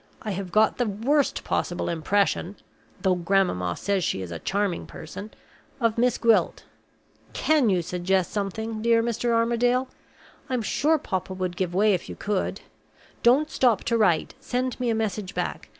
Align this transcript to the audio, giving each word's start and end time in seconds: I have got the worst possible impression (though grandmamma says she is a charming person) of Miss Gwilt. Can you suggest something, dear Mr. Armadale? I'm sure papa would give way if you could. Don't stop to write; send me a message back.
I 0.23 0.31
have 0.31 0.51
got 0.51 0.79
the 0.79 0.87
worst 0.87 1.43
possible 1.43 1.87
impression 1.87 2.55
(though 3.03 3.13
grandmamma 3.13 3.77
says 3.77 4.03
she 4.03 4.23
is 4.23 4.31
a 4.31 4.39
charming 4.39 4.87
person) 4.87 5.29
of 5.79 5.95
Miss 5.99 6.17
Gwilt. 6.17 6.63
Can 7.33 7.69
you 7.69 7.83
suggest 7.83 8.31
something, 8.31 8.81
dear 8.81 9.03
Mr. 9.03 9.29
Armadale? 9.31 9.89
I'm 10.49 10.63
sure 10.63 10.97
papa 10.97 11.35
would 11.35 11.55
give 11.55 11.75
way 11.75 11.93
if 11.93 12.09
you 12.09 12.15
could. 12.15 12.61
Don't 13.21 13.51
stop 13.51 13.83
to 13.83 13.95
write; 13.95 14.33
send 14.39 14.79
me 14.79 14.89
a 14.89 14.95
message 14.95 15.35
back. 15.35 15.69